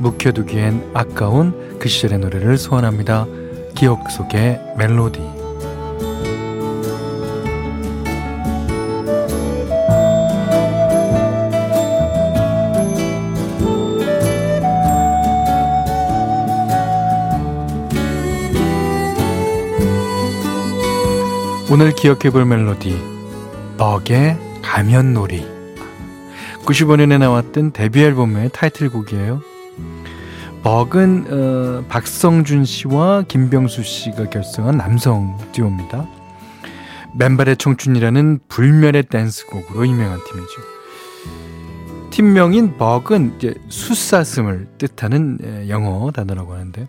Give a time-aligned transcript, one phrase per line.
[0.00, 3.26] 묵혀두기엔 아까운 그 시절의 노래를 소환합니다.
[3.74, 5.20] 기억 속의 멜로디.
[21.72, 23.00] 오늘 기억해 볼 멜로디
[23.78, 25.46] 벅의 가면놀이
[26.64, 29.49] 95년에 나왔던 데뷔 앨범의 타이틀곡이에요.
[30.62, 36.06] 벅은 어, 박성준 씨와 김병수 씨가 결성한 남성 듀오입니다.
[37.14, 40.52] 맨발의 청춘이라는 불멸의 댄스곡으로 유명한 팀이죠.
[42.10, 46.86] 팀명인 벅은 이제 숫사슴을 뜻하는 영어 단어라고 하는데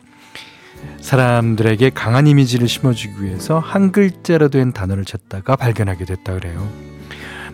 [0.99, 6.67] 사람들에게 강한 이미지를 심어주기 위해서 한 글자로 된 단어를 찾다가 발견하게 됐다 그래요.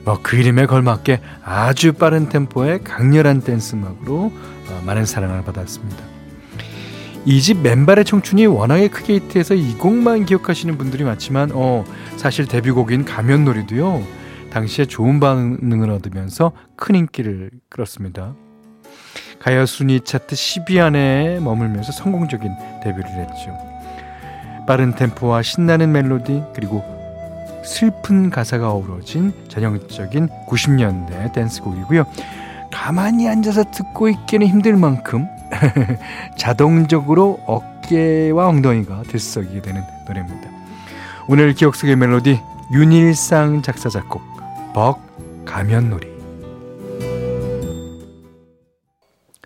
[0.08, 4.32] 뭐 그 이름에 걸맞게 아주 빠른 템포의 강렬한 댄스 음악으로
[4.70, 5.98] 어, 많은 사랑을 받았습니다.
[7.26, 11.84] 이 집 맨발의 청춘이 워낙에 크게 히트해서 이 곡만 기억하시는 분들이 많지만 어,
[12.16, 14.02] 사실 데뷔곡인 가면놀이도요.
[14.50, 18.34] 당시에 좋은 반응을 얻으면서 큰 인기를 끌었습니다.
[19.40, 22.50] 가요 순위 차트 10위 안에 머물면서 성공적인
[22.82, 23.58] 데뷔를 했죠.
[24.66, 26.97] 빠른 템포와 신나는 멜로디 그리고
[27.68, 32.06] 슬픈 가사가 어우러진 전형적인 90년대 댄스곡이고요.
[32.72, 35.28] 가만히 앉아서 듣고 있기는 힘들 만큼
[36.38, 40.50] 자동적으로 어깨와 엉덩이가 들썩이게 되는 노래입니다.
[41.28, 42.40] 오늘 기억 속의 멜로디
[42.72, 44.22] 윤일상 작사 작곡
[44.74, 45.02] 벅
[45.46, 46.08] 가면놀이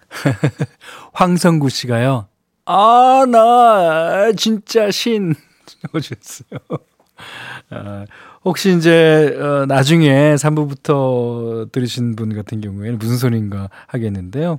[1.14, 2.28] 황성구 씨가요.
[2.66, 5.34] 아, 나 진짜 신
[5.66, 6.60] 적어주셨어요.
[7.72, 8.06] 어,
[8.44, 14.58] 혹시 이제 어, 나중에 3부부터 들으신 분 같은 경우에는 무슨 소리인가 하겠는데요.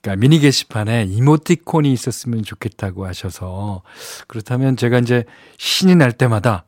[0.00, 3.82] 그러니까 미니 게시판에 이모티콘이 있었으면 좋겠다고 하셔서
[4.26, 5.24] 그렇다면 제가 이제
[5.58, 6.64] 신이 날 때마다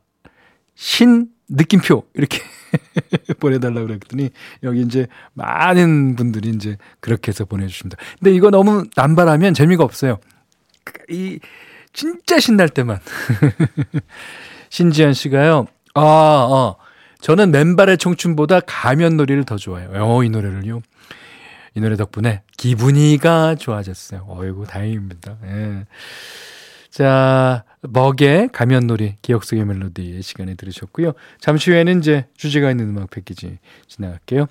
[0.77, 2.39] 신 느낌표 이렇게
[3.41, 4.31] 보내달라고 그랬더니
[4.63, 7.97] 여기 이제 많은 분들이 이제 그렇게 해서 보내주십니다.
[8.19, 10.19] 근데 이거 너무 남발하면 재미가 없어요.
[11.09, 11.41] 이
[11.93, 12.99] 진짜 신날 때만
[14.75, 15.67] 신지현 씨가요.
[15.95, 16.77] 아, 어.
[17.21, 19.91] 저는 맨발의 청춘보다 가면놀이를 더 좋아해요.
[19.95, 20.81] 어, 이 노래를요.
[21.77, 24.27] 이 노래 덕분에 기분이가 좋아졌어요.
[24.29, 25.37] 어이구, 다행입니다.
[25.45, 25.87] 예.
[26.91, 31.13] 자, 먹의 가면놀이, 기억 속의 멜로디 시간에 들으셨고요.
[31.39, 34.47] 잠시 후에는 이제 주제가 있는 음악 패키지 지나갈게요.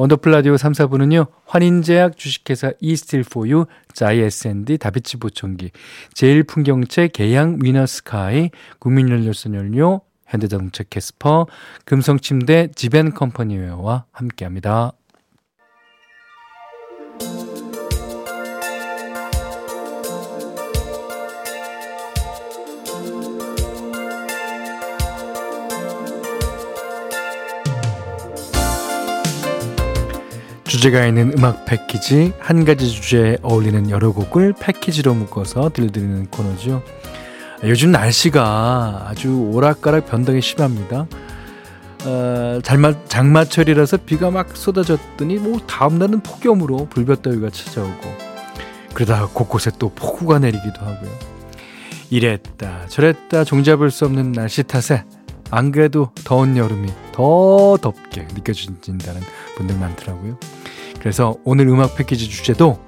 [0.00, 1.26] 원더풀 라디오 3, 4부는요.
[1.44, 5.72] 환인제약 주식회사 이스틸포유, 자이 S&D 다비치 보청기,
[6.14, 11.48] 제일풍경채 계양 위너스카이, 국민연료 썬연료, 현대자동차 캐스퍼,
[11.84, 14.92] 금성침대 지벤컴퍼니웨어와 함께합니다.
[30.70, 36.84] 주제가 있는 음악 패키지 한 가지 주제에 어울리는 여러 곡을 패키지로 묶어서 들려드리는 코너죠.
[37.64, 41.08] 요즘 날씨가 아주 오락가락 변덕이 심합니다.
[42.04, 48.14] 어, 장마, 장마철이라서 비가 막 쏟아졌더니 뭐 다음날은 폭염으로 불볕더위가 찾아오고
[48.94, 51.10] 그러다가 곳곳에 또 폭우가 내리기도 하고요.
[52.10, 55.02] 이랬다 저랬다 종잡을 수 없는 날씨 탓에
[55.50, 59.20] 안 그래도 더운 여름이 더 덥게 느껴진다는
[59.56, 60.38] 분들 많더라고요.
[61.00, 62.78] 그래서 오늘 음악 패키지 주제도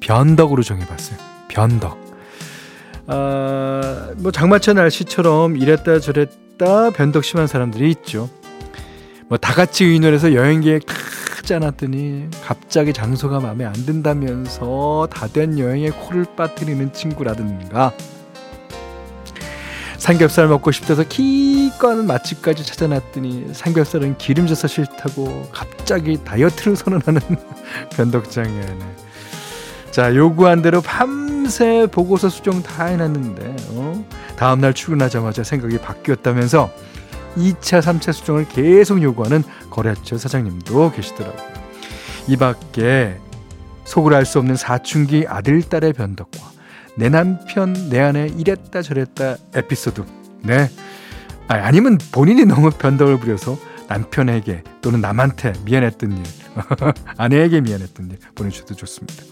[0.00, 1.18] 변덕으로 정해봤어요.
[1.48, 1.98] 변덕.
[3.06, 8.28] 아, 뭐 장마철 날씨처럼 이랬다 저랬다 변덕 심한 사람들이 있죠.
[9.28, 10.94] 뭐 다 같이 의논해서 여행 계획 다
[11.44, 17.92] 짜놨더니 갑자기 장소가 마음에 안 든다면서 다 된 여행에 코를 빠뜨리는 친구라든가
[20.02, 27.20] 삼겹살 먹고 싶어서 기껏 맛집까지 찾아놨더니 삼겹살은 기름져서 싫다고 갑자기 다이어트를 선언하는
[27.94, 28.96] 변덕장애네.
[29.92, 34.04] 자 요구한 대로 밤새 보고서 수정 다 해놨는데 어?
[34.34, 36.68] 다음날 출근하자마자 생각이 바뀌었다면서
[37.36, 41.52] 2차 3차 수정을 계속 요구하는 거래처 사장님도 계시더라고요.
[42.26, 43.18] 이 밖에
[43.84, 46.50] 속을 알 수 없는 사춘기 아들, 딸의 변덕과
[46.96, 50.04] 내 남편, 내 아내 이랬다 저랬다 에피소드.
[50.42, 50.68] 네.
[51.48, 53.58] 아, 아니면 본인이 너무 변덕을 부려서
[53.88, 56.22] 남편에게 또는 남한테 미안했던 일,
[57.18, 59.24] 아내에게 미안했던 일 보내주셔도 좋습니다.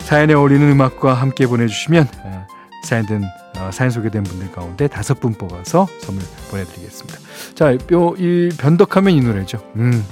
[0.00, 2.46] 사연에 어울리는 음악과 함께 보내주시면 어,
[2.84, 3.22] 사연된
[3.58, 7.18] 어, 사연 소개된 분들 가운데 다섯 분 뽑아서 선물 보내드리겠습니다.
[7.54, 9.58] 자, 요, 이 변덕하면 이 노래죠.
[9.76, 10.04] 음,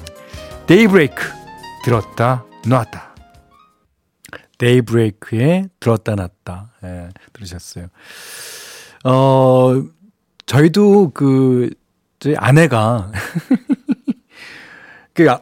[0.67, 1.23] 데이브레이크
[1.85, 3.10] 들었다 놨다.
[4.61, 6.71] 데이브레이크에 들었다 놨다.
[6.85, 7.87] 예, 들으셨어요.
[9.05, 9.83] 어,
[10.45, 11.71] 저희도 그,
[12.19, 13.11] 저희 아내가,
[15.15, 15.41] 그, 아,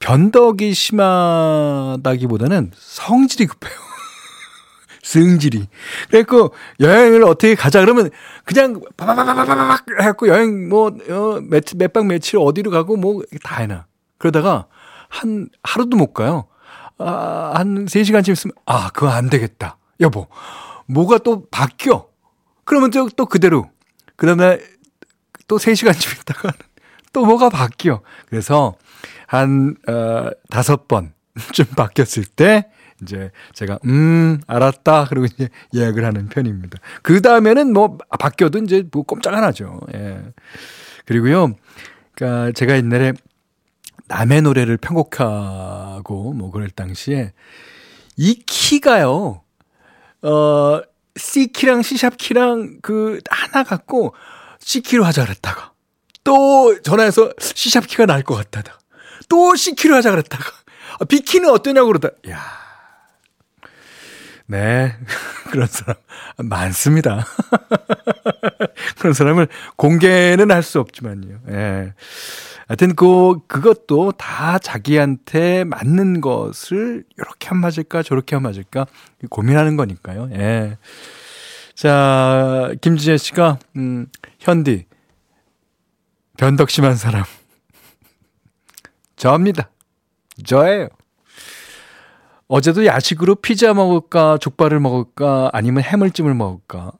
[0.00, 3.74] 변덕이 심하다기보다는 성질이 급해요.
[5.04, 5.68] 승질이.
[6.10, 8.10] 그래갖고 여행을 어떻게 가자 그러면
[8.44, 11.40] 그냥 바바바바바박 해갖고 여행 뭐, 어,
[12.08, 13.86] 며칠 어디로 가고 뭐 다 해놔.
[14.18, 14.66] 그러다가
[15.08, 16.46] 한 하루도 못 가요.
[16.98, 19.78] 아, 한 3시간쯤 있으면 아, 그거 안 되겠다.
[20.00, 20.28] 여보.
[20.86, 22.06] 뭐가 또 바뀌어.
[22.64, 23.70] 그러면 또, 또 그대로.
[24.16, 24.58] 그 다음에
[25.48, 26.52] 또 3시간쯤 있다가
[27.12, 28.02] 또 뭐가 바뀌어.
[28.28, 28.74] 그래서
[29.26, 32.68] 한, 어, 다섯 번좀 바뀌었을 때
[33.02, 36.78] 이제 제가 음 알았다 그리고 이제 예약을 하는 편입니다.
[37.02, 39.80] 그 다음에는 뭐 바뀌어도 이제 뭐 꼼짝 안 하죠.
[39.94, 40.22] 예.
[41.04, 41.54] 그리고요,
[42.14, 43.12] 그니까 제가 옛날에
[44.06, 47.32] 남의 노래를 편곡하고 뭐 그럴 당시에
[48.16, 49.42] 이 키가요,
[50.22, 50.82] 어
[51.16, 54.14] C 키랑 C 샵 키랑 그 하나 갖고
[54.60, 55.72] C 키로 하자 그랬다가
[56.24, 58.78] 또 전화해서 C 샵 키가 나을 것 같다다.
[59.28, 60.44] 또 C 키로 하자 그랬다가
[61.00, 62.10] 아, B 키는 어떠냐고 그러다.
[62.30, 62.61] 야.
[64.52, 64.94] 네.
[65.50, 65.96] 그런 사람
[66.36, 67.24] 많습니다.
[69.00, 71.38] 그런 사람을 공개는 할 수 없지만요.
[71.48, 71.94] 예.
[72.68, 78.86] 하여튼 그 그것도 다 자기한테 맞는 것을 이렇게 한 맞을까 저렇게 한 맞을까
[79.30, 80.28] 고민하는 거니까요.
[80.34, 80.76] 예.
[81.74, 84.06] 자, 김지혜 씨가 음,
[84.38, 84.84] 현디
[86.36, 87.24] 변덕 심한 사람
[89.16, 89.70] 저입니다.
[90.44, 90.88] 저예요.
[92.52, 96.92] 어제도 야식으로 피자 먹을까, 족발을 먹을까, 아니면 해물찜을 먹을까.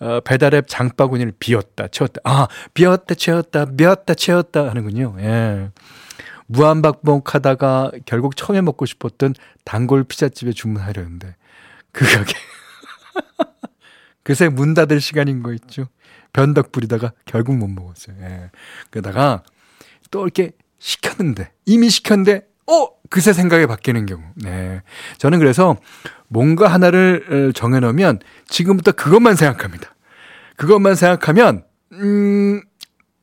[0.00, 2.20] 어, 배달앱 장바구니를 비웠다, 채웠다.
[2.24, 5.14] 아, 비웠다, 채웠다, 비웠다, 채웠다 하는군요.
[5.20, 5.70] 예.
[6.46, 9.34] 무한박복하다가 결국 처음에 먹고 싶었던
[9.64, 11.36] 단골 피자집에 주문하려는데
[11.92, 12.34] 그 가게
[14.24, 15.86] 그새 문 닫을 시간인 거 있죠.
[16.32, 18.16] 변덕 부리다가 결국 못 먹었어요.
[18.22, 18.50] 예.
[18.90, 19.44] 그러다가
[20.10, 20.50] 또 이렇게
[20.80, 24.22] 시켰는데 이미 시켰는데 어 그새 생각이 바뀌는 경우.
[24.36, 24.82] 네.
[25.16, 25.76] 저는 그래서
[26.28, 29.94] 뭔가 하나를 어, 정해놓으면 지금부터 그것만 생각합니다.
[30.56, 32.60] 그것만 생각하면, 음,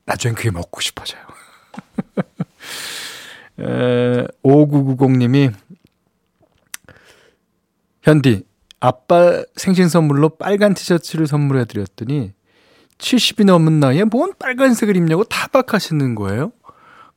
[0.06, 1.22] 나중엔 그게 먹고 싶어져요.
[3.60, 5.54] 에, 5990님이,
[8.02, 8.46] 현디,
[8.80, 12.34] 아빠 생신 선물로 빨간 티셔츠를 선물해 드렸더니
[12.98, 16.52] 70이 넘은 나이에 뭔 빨간색을 입냐고 타박하시는 거예요.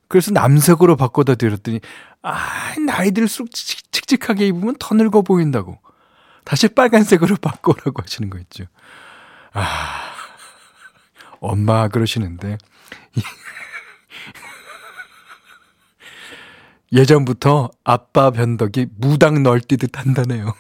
[0.09, 1.81] 그래서 남색으로 바꿔다 드렸더니
[2.23, 5.79] 아, 나이 들수록 칙칙하게 입으면 더 늙어 보인다고.
[6.45, 8.65] 다시 빨간색으로 바꿔라고 하시는 거 있죠.
[9.53, 10.13] 아,
[11.41, 12.59] 엄마 그러시는데.
[16.91, 20.55] 예전부터 아빠 변덕이 무당 널뛰듯 한다네요.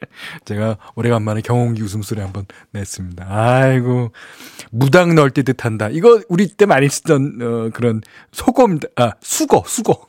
[0.44, 3.26] 제가 오래간만에 경홍기 웃음소리 한번 냈습니다.
[3.28, 4.10] 아이고,
[4.70, 5.88] 무당 널뛰듯 한다.
[5.88, 8.00] 이거 우리 때 많이 쓰던, 어, 그런
[8.32, 10.08] 소금, 아, 수거, 수거.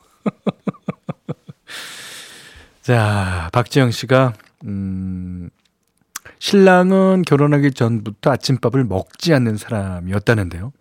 [2.82, 4.34] 자, 박지영 씨가,
[4.66, 5.50] 음,
[6.40, 10.72] 신랑은 결혼하기 전부터 아침밥을 먹지 않는 사람이었다는데요.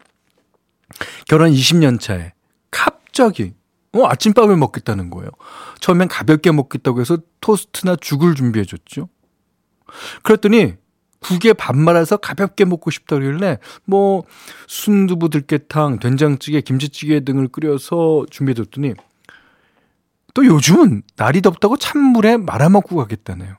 [1.26, 2.32] 결혼 20년 차에
[2.70, 3.54] 갑자기
[3.92, 5.30] 어, 아침밥을 먹겠다는 거예요.
[5.80, 9.08] 처음엔 가볍게 먹겠다고 해서 토스트나 죽을 준비해 줬죠.
[10.22, 10.74] 그랬더니
[11.20, 14.24] 국에 밥 말아서 가볍게 먹고 싶다 그러길래 뭐
[14.68, 18.94] 순두부 들깨탕, 된장찌개, 김치찌개 등을 끓여서 준비해 줬더니
[20.38, 23.56] 또 요즘은 날이 덥다고 찬물에 말아 먹고 가겠다네요.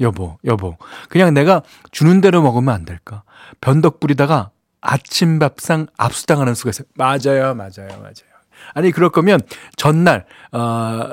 [0.00, 0.76] 여보, 여보.
[1.08, 3.22] 그냥 내가 주는 대로 먹으면 안 될까?
[3.60, 6.88] 변덕 부리다가 아침 밥상 압수당하는 수가 있어요.
[6.96, 8.12] 맞아요, 맞아요, 맞아요.
[8.74, 9.38] 아니, 그럴 거면
[9.76, 11.08] 전날, 어,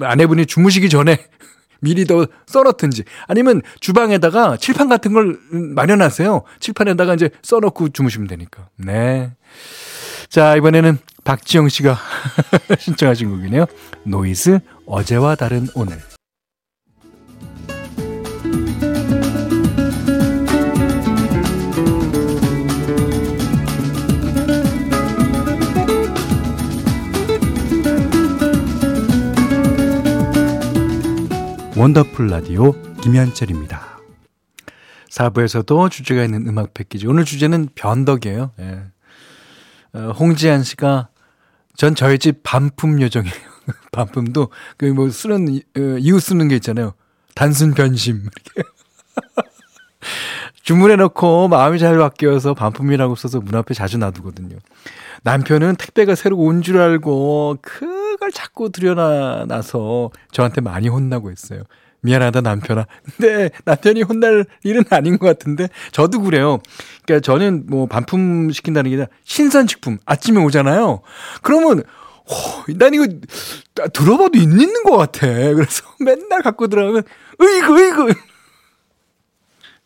[0.00, 1.18] 아내분이 주무시기 전에
[1.82, 6.44] 미리 더 써놓든지 아니면 주방에다가 칠판 같은 걸 마련하세요.
[6.60, 8.70] 칠판에다가 이제 써놓고 주무시면 되니까.
[8.78, 9.34] 네.
[10.30, 11.98] 자, 이번에는 박지영 씨가
[12.78, 13.66] 신청하신 곡이네요.
[14.04, 15.98] 노이즈 어제와 다른 오늘.
[31.76, 32.70] 원더풀 라디오
[33.00, 33.98] 김현철입니다.
[35.10, 37.08] 4부에서도 주제가 있는 음악 패키지.
[37.08, 38.52] 오늘 주제는 변덕이에요.
[38.60, 38.84] 예.
[39.92, 41.08] 어, 홍지한 씨가
[41.76, 43.34] 전 저희 집 반품 요정이에요.
[43.92, 46.94] 반품도 그 뭐 쓰는 어, 이유 쓰는 게 있잖아요.
[47.34, 48.68] 단순 변심 이렇게.
[50.62, 54.56] 주문해 놓고 마음이 잘 바뀌어서 반품이라고 써서 문 앞에 자주 놔두거든요.
[55.22, 61.62] 남편은 택배가 새로 온 줄 알고 그걸 자꾸 들여놔서 저한테 많이 혼나고 있어요.
[62.02, 62.86] 미안하다 남편아.
[63.04, 66.58] 근데 남편이 혼날 일은 아닌 것 같은데 저도 그래요.
[67.04, 71.02] 그러니까 저는 뭐 반품 시킨다는 게 아니라 신선식품 아침에 오잖아요.
[71.42, 73.06] 그러면 어, 난 이거
[73.92, 75.26] 들어봐도 있는 것 같아.
[75.26, 77.02] 그래서 맨날 갖고 들어가면
[77.40, 78.14] 으이구 으이구.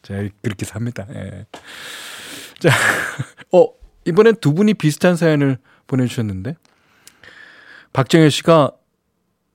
[0.03, 1.07] 자 그렇게 삽니다.
[1.15, 1.47] 예.
[2.59, 2.71] 자,
[3.53, 3.69] 어
[4.05, 6.57] 이번엔 두 분이 비슷한 사연을 보내주셨는데
[7.93, 8.73] 박정현 씨가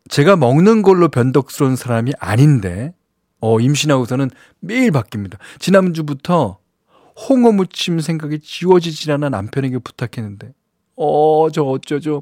[0.10, 2.94] 제가 먹는 걸로 변덕스러운 사람이 아닌데
[3.42, 5.38] 어, 임신하고서는 매일 바뀝니다.
[5.60, 6.58] 지난주부터
[7.30, 10.54] 홍어 무침 생각이 지워지질 않아 남편에게 부탁했는데
[10.98, 12.22] 어, 저 어쩌죠.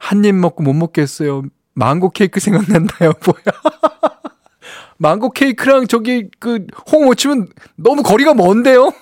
[0.00, 1.42] 한 입 먹고 못 먹겠어요.
[1.74, 3.60] 망고 케이크 생각난다요, 뭐야.
[4.98, 8.92] 망고 케이크랑 저기 그 홍어 무침은 너무 거리가 먼데요?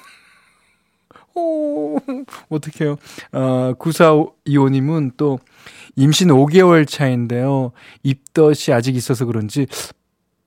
[1.35, 1.99] 오,
[2.51, 2.97] 어떡해요.
[3.33, 5.39] 어, 9425님은 또
[5.97, 7.73] 임신 5개월 차인데요.
[8.03, 9.67] 입덧이 아직 있어서 그런지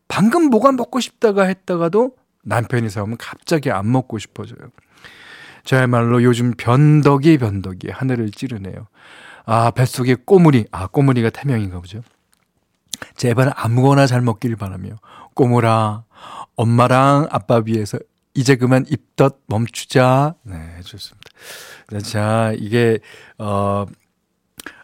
[0.08, 4.70] 방금 뭐가 먹고 싶다가 했다가도 남편이 사오면 갑자기 안 먹고 싶어져요.
[5.64, 8.88] 저야말로 요즘 변덕이 변덕이 하늘을 찌르네요.
[9.46, 12.02] 아, 뱃속에 꼬물이, 아, 꼬물이가 태명인가 보죠.
[13.16, 14.96] 제발 아무거나 잘 먹길 바라며.
[15.34, 16.04] 꼬물아,
[16.56, 17.98] 엄마랑 아빠 위해서
[18.36, 20.36] 이제 그만 입덧 멈추자.
[20.44, 21.32] 네, 좋습니다.
[22.04, 23.00] 자, 이게,
[23.38, 23.86] 어,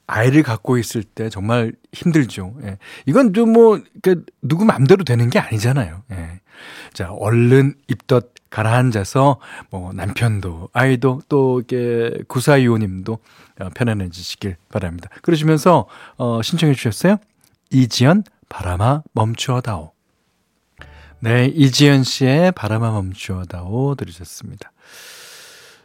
[0.07, 2.55] 아이를 갖고 있을 때 정말 힘들죠.
[2.63, 2.77] 예.
[3.05, 6.03] 이건 좀 뭐, 그, 누구 맘대로 되는 게 아니잖아요.
[6.11, 6.41] 예.
[6.93, 9.39] 자, 얼른 입덧 가라앉아서,
[9.69, 13.19] 뭐, 남편도, 아이도, 또, 이렇게, 구사이호님도
[13.59, 15.09] 어, 편안해지시길 바랍니다.
[15.21, 17.17] 그러시면서, 어, 신청해 주셨어요?
[17.69, 19.93] 이지연, 바람아 멈추어다오.
[21.23, 24.71] 네, 이지연 씨의 바람아 멈추어다오 들으셨습니다.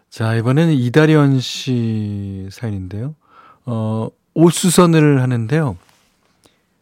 [0.08, 3.14] 자, 이번에는 이다리언 씨 사연인데요.
[3.66, 5.76] 어, 옷수선을 하는데요.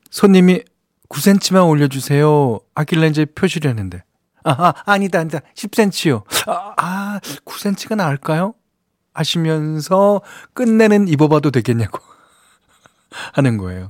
[0.08, 0.62] 손님이
[1.08, 2.60] 9cm만 올려주세요.
[2.76, 4.04] 아길래 이제 표시를 했는데.
[4.44, 5.40] 아, 아 아니다, 아니다.
[5.56, 6.22] 10cm요.
[6.46, 8.54] 아, 아 9cm가 나을까요?
[9.14, 11.98] 하시면서 끝내는 입어봐도 되겠냐고
[13.34, 13.88] 하는 거예요.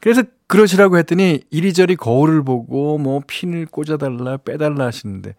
[0.00, 5.34] 그래서 그러시라고 했더니 이리저리 거울을 보고 뭐 핀을 꽂아달라 빼달라 하시는데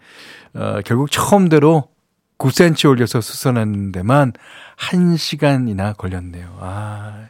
[0.54, 1.90] 어, 결국 처음대로
[2.38, 4.34] 9cm 올려서 수선하는 데만
[4.78, 6.58] 1시간이나 걸렸네요.
[6.60, 7.28] 아,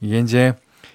[0.00, 0.54] 이게 이제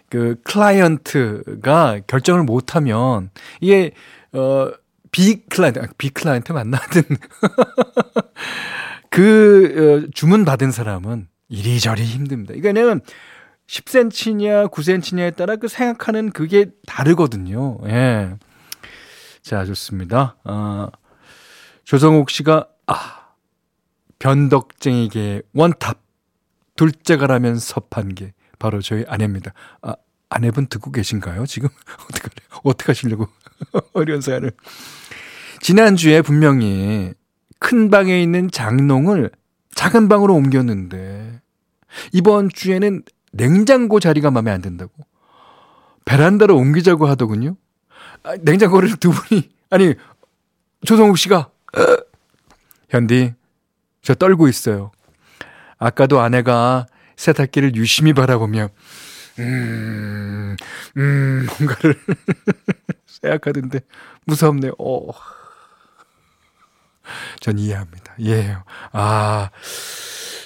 [0.10, 3.92] 그 클라이언트가 결정을 못하면 이게
[4.32, 4.72] 어
[5.12, 7.04] 비클라이언트 아, 비클라이언트 맞나든
[9.10, 12.54] 그 어, 주문 받은 사람은 이리저리 힘듭니다.
[12.54, 13.02] 이거는
[13.68, 17.80] 10cm냐 9cm냐에 따라 그 생각하는 그게 다르거든요.
[17.86, 18.36] 예.
[19.42, 20.38] 자, 좋습니다.
[20.44, 20.88] 어,
[21.84, 23.34] 조성욱 씨가 아
[24.20, 26.02] 변덕쟁이계 원탑
[26.76, 29.54] 둘째가라면 섭한 게 바로 저희 아내입니다.
[29.82, 29.96] 아,
[30.30, 31.46] 아내분 듣고 계신가요?
[31.46, 31.70] 지금
[32.10, 32.30] 어떻게
[32.64, 33.28] 어떻게 하시려고
[33.94, 34.52] 어려운 사연을
[35.62, 37.14] 지난주에 분명히
[37.60, 39.32] 큰 방에 있는 장롱을
[39.76, 41.42] 작은 방으로 옮겼는데
[42.12, 43.04] 이번 주에는
[43.36, 44.92] 냉장고 자리가 마음에 안 든다고
[46.06, 47.58] 베란다로 옮기자고 하더군요.
[48.24, 49.94] 아, 냉장고를 두 분이 아니
[50.86, 51.50] 조성욱 씨가
[52.90, 53.34] 현디
[54.02, 54.92] 저 떨고 있어요.
[55.78, 56.86] 아까도 아내가
[57.18, 58.70] 세탁기를 유심히 바라보며
[59.40, 60.56] 음,
[60.96, 62.00] 음, 뭔가를
[63.06, 63.82] 생각하던데
[64.26, 64.74] 무섭네요.
[64.80, 65.12] 어.
[67.42, 68.16] 전 이해합니다.
[68.18, 68.64] 이해해요.
[68.94, 69.50] 아.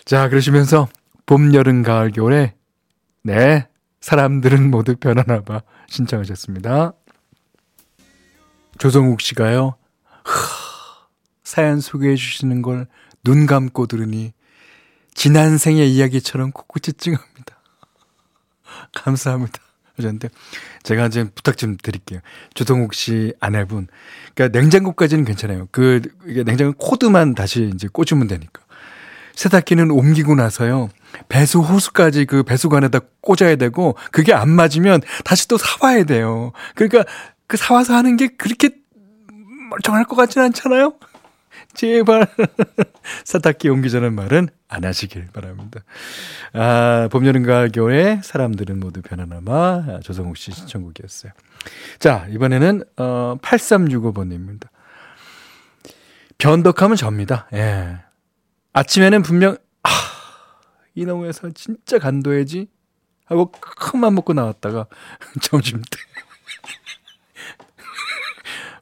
[0.05, 0.89] 자, 그러시면서
[1.25, 2.55] 봄, 여름, 가을, 겨울에
[3.23, 3.67] 네,
[4.01, 6.93] 사람들은 모두 변하나 봐 신청하셨습니다.
[8.77, 9.75] 조성욱 씨가요.
[11.43, 12.88] 사연 소개해 주시는 걸
[13.23, 14.33] 눈 감고 들으니
[15.13, 17.61] 지난 생의 이야기처럼 코끝이 찡합니다.
[18.93, 19.59] 감사합니다.
[19.97, 20.29] 하셨는데
[20.83, 22.21] 제가 이제 부탁 좀 드릴게요.
[22.53, 23.88] 조동욱 씨 아내분.
[24.33, 25.67] 그러니까 냉장고까지는 괜찮아요.
[25.71, 28.63] 그 이게 냉장고 코드만 다시 이제 꽂으면 되니까.
[29.35, 30.89] 세탁기는 옮기고 나서요.
[31.28, 36.51] 배수 호수까지 그 배수관에다 꽂아야 되고 그게 안 맞으면 다시 또 사와야 돼요.
[36.75, 37.04] 그러니까
[37.48, 38.70] 그 사와서 하는 게 그렇게
[39.70, 40.94] 멀쩡할 것 같진 않잖아요.
[41.74, 42.28] 제발
[43.25, 45.82] 세탁기 옮기 전는 말은 안 하시길 바랍니다.
[46.54, 51.32] 아, 봄, 여름, 가을, 겨울에 사람들은 모두 변하나마 조성욱 씨 신청곡이었어요.
[52.00, 54.68] 자, 이번에는 어 8365번입니다.
[56.38, 57.48] 변덕하면 접니다.
[57.54, 57.98] 예.
[58.74, 59.58] 아침에는 분명
[61.00, 62.68] 아, 이놈에서 진짜 간도해지?
[63.25, 64.88] 하고 큰맘 먹고 나왔다가
[65.41, 65.89] 점심 때.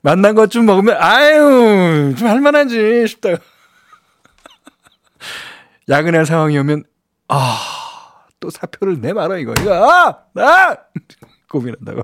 [0.01, 3.37] 만난 것 좀 먹으면 아유 좀 할만하지 싶다가.
[5.89, 6.83] 야근할 상황이 오면
[7.27, 7.77] 아
[8.39, 9.53] 또 사표를 내말아 이거.
[9.59, 10.23] 이거 아!
[10.35, 10.77] 아!
[11.49, 12.03] 고민한다고.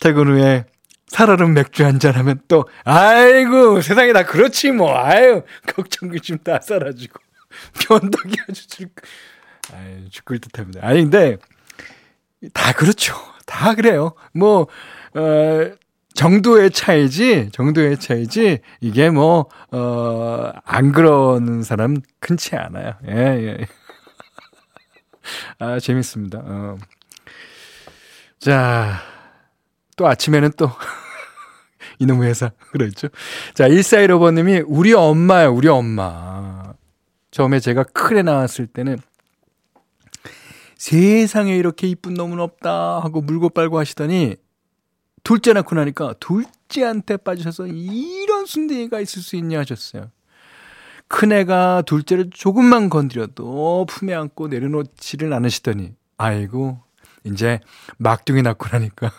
[0.00, 0.66] 퇴근 후에
[1.08, 4.96] 살얼음 맥주 한잔 하면 또 아이고 세상에 다 그렇지 뭐.
[4.96, 5.42] 아유
[5.74, 7.20] 걱정이 좀다 사라지고
[7.82, 8.88] 변덕이 아주 줄
[9.72, 11.38] 아유 죽을 듯 합니다 아니 근데
[12.52, 13.14] 다 그렇죠
[13.46, 14.66] 다 그래요 뭐
[15.14, 15.76] 어,
[16.16, 22.94] 정도의 차이지, 정도의 차이지, 이게 뭐, 어, 안 그러는 사람 흔치 않아요.
[23.06, 23.58] 예, 예.
[25.60, 26.40] 아, 재밌습니다.
[26.42, 26.78] 어.
[28.38, 29.02] 자,
[29.96, 30.70] 또 아침에는 또,
[32.00, 32.50] 이놈의 회사.
[32.72, 33.08] 그렇죠.
[33.54, 36.55] 자, 1415번님이 우리 엄마요, 우리 엄마.
[37.36, 38.96] 처음에 제가 큰애 나왔을 때는
[40.78, 44.36] 세상에 이렇게 이쁜 놈은 없다 하고 물고 빨고 하시더니
[45.22, 50.10] 둘째 낳고 나니까 둘째한테 빠지셔서 이런 순둥이가 있을 수 있냐 하셨어요.
[51.08, 56.80] 큰애가 둘째를 조금만 건드려도 품에 안고 내려놓지를 않으시더니 아이고
[57.24, 57.60] 이제
[57.98, 59.12] 막둥이 낳고 나니까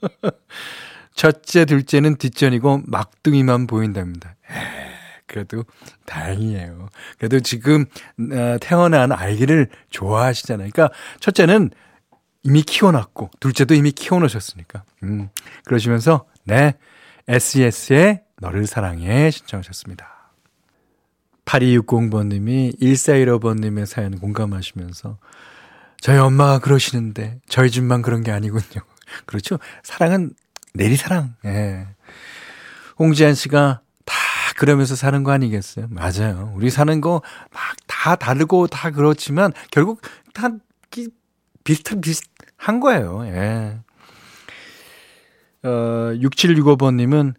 [1.14, 4.34] 첫째 둘째는 뒷전이고 막둥이만 보인답니다.
[4.48, 4.91] 에이,
[5.26, 5.64] 그래도
[6.06, 6.88] 다행이에요.
[7.18, 7.86] 그래도 지금
[8.18, 10.70] 어, 태어난 아이를 좋아하시잖아요.
[10.72, 11.70] 그러니까 첫째는
[12.44, 15.28] 이미 키워놨고 둘째도 이미 키워놓으셨으니까 음,
[15.64, 16.74] 그러시면서 네
[17.28, 20.32] SES의 너를 사랑해 신청하셨습니다.
[21.44, 25.18] 8260번님이 1415번님의 사연 공감하시면서
[26.00, 28.82] 저희 엄마가 그러시는데 저희 집만 그런 게 아니군요.
[29.26, 29.58] 그렇죠.
[29.82, 30.32] 사랑은
[30.74, 31.36] 내리사랑.
[31.44, 31.86] 예.
[32.98, 33.82] 홍지한 씨가 다
[34.62, 35.88] 그러면서 사는 거 아니겠어요?
[35.90, 36.52] 맞아요.
[36.54, 37.20] 우리 사는 거
[37.52, 40.00] 막 다 다르고 다 그렇지만 결국
[40.34, 40.50] 다
[41.64, 42.24] 비슷한 비슷
[42.56, 43.24] 한 거예요.
[43.26, 43.78] 예.
[45.64, 45.68] 어,
[46.14, 47.34] 6765번님은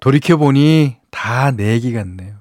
[0.00, 2.36] 돌이켜보니 다 내 얘기 같네요.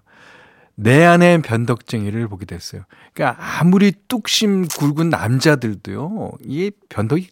[0.76, 2.84] 내 안의 변덕쟁이를 보게 됐어요.
[3.14, 7.30] 그러니까 아무리 뚝심 굵은 남자들도요, 이 변덕이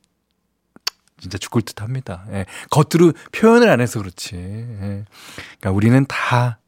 [1.20, 2.26] 진짜 죽을 듯 합니다.
[2.32, 2.46] 예.
[2.70, 4.36] 겉으로 표현을 안 해서 그렇지.
[4.36, 5.06] 예.
[5.60, 6.60] 그러니까 우리는 다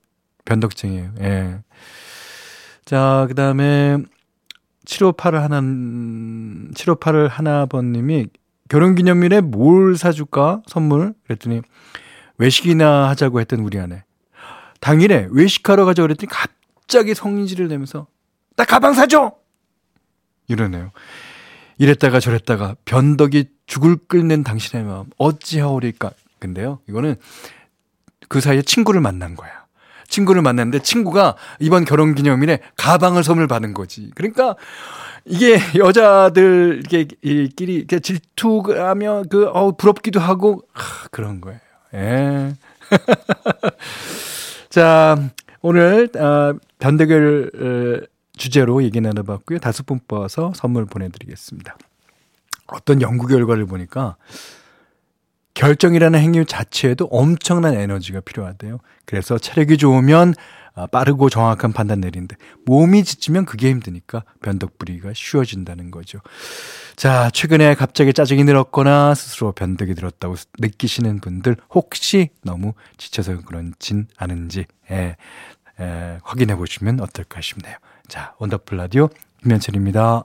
[0.49, 1.13] 변덕쟁이에요.
[1.21, 1.59] 예.
[2.83, 3.97] 자, 그 다음에
[4.85, 8.27] 758을 하나, 758을 하나번님이
[8.67, 10.63] 결혼기념일에 뭘 사줄까?
[10.65, 11.13] 선물?
[11.25, 11.61] 그랬더니
[12.39, 14.03] 외식이나 하자고 했던 우리 아내.
[14.79, 18.07] 당일에 외식하러 가자고 그랬더니 갑자기 성질을 내면서
[18.55, 19.33] 나 가방 사줘!
[20.47, 20.91] 이러네요.
[21.77, 26.11] 이랬다가 저랬다가 변덕이 죽을 끓는 당신의 마음 어찌하오리까.
[26.39, 27.15] 근데요, 이거는
[28.27, 29.58] 그 사이에 친구를 만난 거야.
[30.09, 34.11] 친구를 만났는데 친구가 이번 결혼 기념일에 가방을 선물 받은 거지.
[34.15, 34.55] 그러니까
[35.25, 41.59] 이게 여자들 끼리 질투하며 그 어, 부럽기도 하고 하, 그런 거예요.
[41.93, 42.55] 예.
[44.69, 45.29] 자,
[45.61, 49.59] 오늘 어, 변대결 어, 주제로 얘기 나눠봤고요.
[49.59, 51.77] 다섯 분 뽑아서 선물 보내드리겠습니다.
[52.67, 54.15] 어떤 연구 결과를 보니까
[55.53, 58.79] 결정이라는 행위 자체에도 엄청난 에너지가 필요하대요.
[59.05, 60.33] 그래서 체력이 좋으면
[60.75, 66.19] 아, 빠르고 정확한 판단 내리는데 몸이 지치면 그게 힘드니까 변덕부리가 쉬워진다는 거죠.
[66.95, 74.65] 자, 최근에 갑자기 짜증이 늘었거나 스스로 변덕이 들었다고 느끼시는 분들 혹시 너무 지쳐서 그런진 않은지
[74.91, 75.17] 예,
[75.81, 77.75] 예, 확인해 보시면 어떨까 싶네요.
[78.07, 79.09] 자, 원더풀 라디오
[79.43, 80.23] 김현철입니다.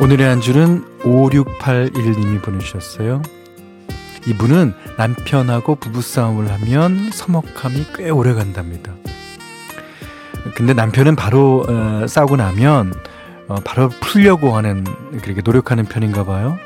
[0.00, 3.20] 오늘의 한 줄은 5681님이 보내주셨어요.
[4.26, 8.92] 이분은 남편하고 부부싸움을 하면 서먹함이 꽤 오래 간답니다.
[10.54, 12.94] 근데 남편은 바로 어, 싸우고 나면
[13.48, 14.84] 어, 바로 풀려고 하는
[15.22, 16.58] 그렇게 노력하는 편인가 봐요.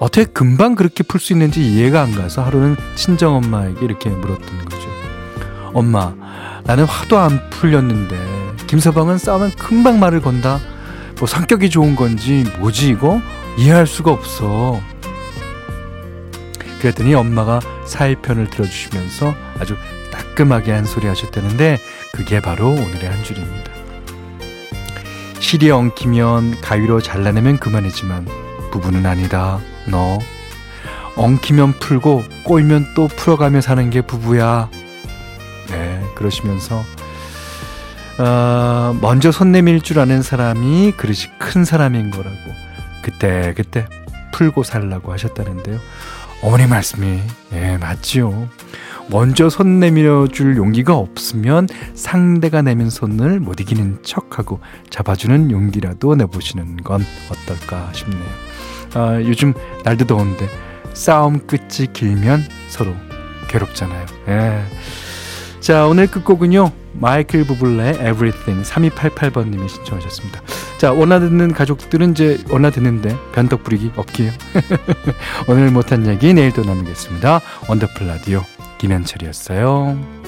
[0.00, 4.88] 어떻게 금방 그렇게 풀 수 있는지 이해가 안 가서 하루는 친정 엄마에게 이렇게 물었던 거죠.
[5.74, 6.12] 엄마,
[6.64, 8.16] 나는 화도 안 풀렸는데
[8.66, 10.58] 김서방은 싸우면 금방 말을 건다.
[11.20, 13.20] 뭐 성격이 좋은 건지 뭐지 이거
[13.58, 14.80] 이해할 수가 없어.
[16.80, 19.76] 그랬더니 엄마가 사회 편을 들어주시면서 아주
[20.10, 21.78] 따끔하게 한 소리 하셨다는데
[22.14, 23.70] 그게 바로 오늘의 한 줄입니다.
[25.40, 28.26] 실이 엉키면 가위로 잘라내면 그만이지만
[28.70, 29.60] 부부는 아니다.
[29.88, 30.18] 너
[31.16, 34.70] 엉키면 풀고 꼬이면 또 풀어가며 사는 게 부부야.
[35.68, 36.82] 네, 그러시면서
[38.20, 42.36] 어, 먼저 손 내밀 줄 아는 사람이 그릇이 큰 사람인 거라고
[43.00, 43.86] 그때 그때
[44.32, 45.78] 풀고 살라고 하셨다는데요.
[46.42, 47.18] 어머니 말씀이
[47.54, 48.48] 예 맞지요.
[49.08, 56.76] 먼저 손 내밀어 줄 용기가 없으면 상대가 내민 손을 못 이기는 척하고 잡아주는 용기라도 내보시는
[56.78, 58.28] 건 어떨까 싶네요.
[58.94, 59.54] 아, 요즘
[59.84, 60.46] 날도 더운데
[60.92, 62.94] 싸움 끝이 길면 서로
[63.48, 64.06] 괴롭잖아요.
[64.28, 64.62] 예.
[65.60, 66.79] 자, 오늘 끝곡은요.
[66.92, 70.42] 마이클 부블레의 Everything 3288번님이 신청하셨습니다.
[70.78, 74.30] 자, 원하 듣는 가족들은 이제 원하 듣는데 변덕 부리기 없기요.
[75.48, 77.40] 오늘 못한 얘기 내일 또 나누겠습니다.
[77.68, 78.42] 원더풀 라디오
[78.78, 80.19] 김현철이었어요.